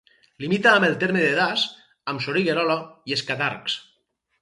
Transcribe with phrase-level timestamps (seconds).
[0.45, 1.67] Limita amb el terme de Das,
[2.15, 2.81] amb Soriguerola
[3.13, 3.81] i Escadarcs.